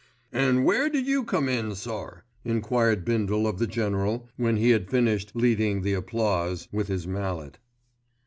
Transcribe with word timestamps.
"An' 0.33 0.63
where 0.63 0.89
did 0.89 1.05
you 1.05 1.23
come 1.23 1.47
in, 1.47 1.75
sir?" 1.75 2.23
enquired 2.43 3.05
Bindle 3.05 3.45
of 3.45 3.59
the 3.59 3.67
General, 3.67 4.27
when 4.35 4.57
he 4.57 4.71
had 4.71 4.89
finished 4.89 5.35
"leading 5.35 5.83
the 5.83 5.93
applause" 5.93 6.67
with 6.71 6.87
his 6.87 7.05
mallet. 7.05 7.59